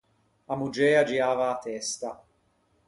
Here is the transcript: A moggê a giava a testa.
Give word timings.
A 0.51 0.55
moggê 0.59 0.89
a 0.95 1.03
giava 1.09 1.45
a 1.51 1.55
testa. 1.67 2.09